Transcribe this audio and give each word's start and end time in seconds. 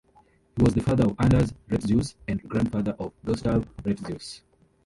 He 0.57 0.63
was 0.63 0.73
the 0.73 0.81
father 0.81 1.03
of 1.05 1.15
Anders 1.19 1.53
Retzius 1.69 2.15
and 2.27 2.41
grandfather 2.49 2.95
of 2.97 3.13
Gustaf 3.23 3.67
Retzius. 3.83 4.41